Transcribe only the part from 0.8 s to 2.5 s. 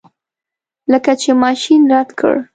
لکه چې ماشین رد کړ.